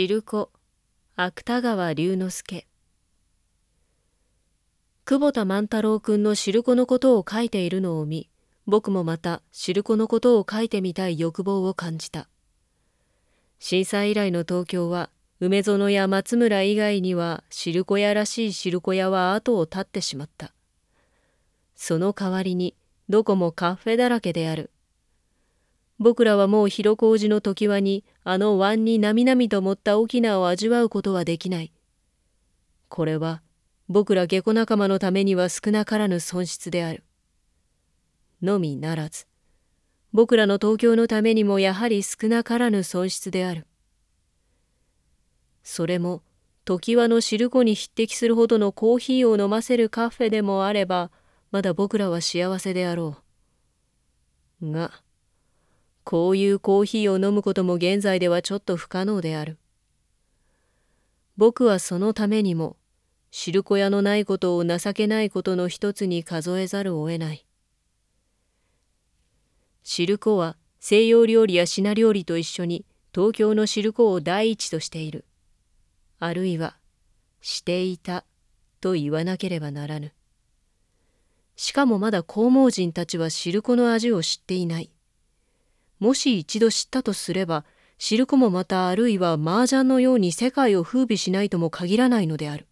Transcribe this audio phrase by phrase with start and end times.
[0.00, 0.52] 汁子
[1.16, 2.68] 芥川龍之介。
[5.04, 8.30] 久保田万太郎くんの汁子のことを書いているのを見
[8.64, 12.28] 僕もまた汁子のことを書いてみたい欲望を感じた。
[13.58, 20.54] 震災以来の東京は梅園や松村以外には汁子屋らしい汁子屋は後を絶ってしまった。
[21.74, 22.76] その代わりに
[23.08, 24.70] どこもカフェだらけである。
[25.98, 31.72] 僕らはもう広小路の常盤にあの湾になみなみと盛った沖縄を味わうことはできない。
[32.88, 33.42] これは
[33.88, 37.04] 僕ら下戸仲間のためには少なからぬ損失である。
[38.42, 39.26] のみならず、
[40.12, 43.66] 僕らの東京のためにもやはり少なからぬ損失である。
[45.62, 46.22] それも、
[46.64, 51.10] 常盤の汁粉に匹敵するほどのコーヒーを飲ませるカフェでもあれば、
[51.50, 53.16] まだ僕らは幸せであろ
[54.62, 54.70] う。
[54.70, 54.92] が、
[56.10, 59.58] こういうコーヒーを飲むことも現在ではちょっと不可能である。
[61.36, 62.78] 僕はそのためにも、
[63.30, 67.44] 汁粉屋のないことを情けないことの一つに数えざるを得ない。
[69.82, 75.26] 汁粉は西洋料理や品料理と一緒に東京の汁粉を第一としている。
[76.20, 76.78] あるいは、
[77.42, 78.24] していた
[78.80, 80.14] と言わなければならぬ。
[81.54, 84.90] しかもまだ黄毛人たちは汁粉の味を知っていない。
[85.98, 87.64] もし一度知ったとすれば、
[87.98, 92.66] 知る子もまたあるいは麻雀のように世界を風靡しないとも限らないのである。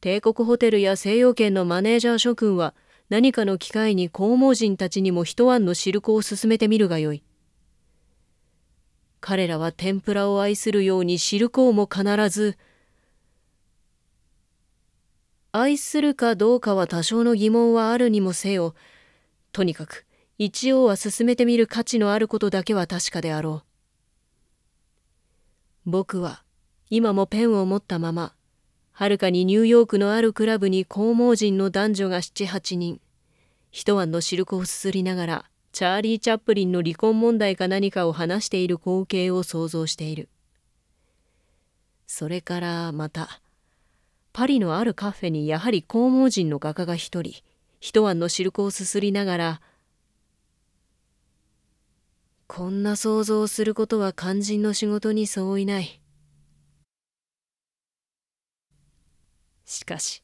[0.00, 2.74] 帝国ホテルや西洋圏のマネージャー諸君は
[3.08, 7.22] 何かの機会に黄毛人たちにも一案の汁粉を勧めてみるがよい。
[9.20, 12.58] 彼らは天ぷらを愛するように汁粉も必ず
[15.50, 18.74] 愛するかどうかは多少の疑問はあるにもせよ
[19.52, 20.04] とにかく
[20.38, 23.62] 一応は進めてみる価値のあることだけは確かであろ
[25.86, 25.90] う。
[25.90, 26.42] 僕は
[26.90, 28.34] 今もペンを持ったまま、
[28.92, 33.00] はるかにニューヨークのあるクラブに黄毛人の男女が七八人、
[33.70, 40.28] 一晩の汁粉をすすりながら、チャーリー・チャップリンの離婚問題か何かを話している光景を想像している。
[42.06, 43.40] それからまた、
[44.32, 47.42] パリのあるカフェにやはり黄毛人の画家が一人、
[47.80, 49.60] 一晩の汁粉をすすりながら、
[52.56, 56.00] こんな想像をすることは肝心の仕事に相違ない。
[59.64, 60.22] しかし、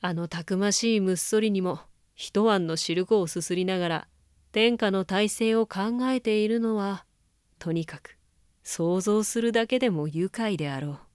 [0.00, 1.78] あのたくましいむっそりにも
[2.16, 4.08] 一晩の汁粉をすすりながら
[4.50, 7.04] 天下の体制を考えているのは
[7.60, 8.18] とにかく
[8.64, 11.11] 想像するだけでも愉快であろう。